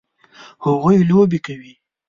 [0.65, 1.73] هغوی لوبې کوي